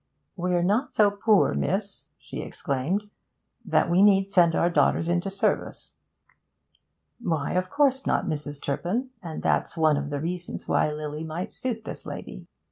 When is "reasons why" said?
10.19-10.89